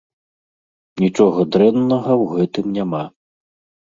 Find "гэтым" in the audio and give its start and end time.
2.41-2.65